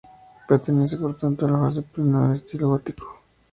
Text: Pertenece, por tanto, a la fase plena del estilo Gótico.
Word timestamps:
Pertenece, 0.47 0.97
por 0.97 1.13
tanto, 1.15 1.45
a 1.45 1.51
la 1.51 1.59
fase 1.59 1.83
plena 1.83 2.23
del 2.25 2.35
estilo 2.37 2.69
Gótico. 2.69 3.21